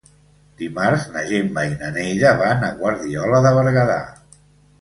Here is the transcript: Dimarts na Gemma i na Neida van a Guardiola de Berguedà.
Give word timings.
Dimarts 0.61 1.03
na 1.17 1.23
Gemma 1.31 1.65
i 1.73 1.75
na 1.83 1.91
Neida 1.99 2.33
van 2.41 2.65
a 2.69 2.73
Guardiola 2.83 3.45
de 3.49 3.53
Berguedà. 3.61 4.03